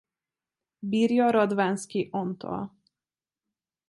[0.79, 2.71] Birja Radvánszky Antal.